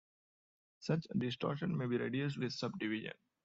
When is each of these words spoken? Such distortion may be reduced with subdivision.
Such 0.79 1.05
distortion 1.15 1.77
may 1.77 1.85
be 1.85 1.99
reduced 1.99 2.39
with 2.39 2.53
subdivision. 2.53 3.13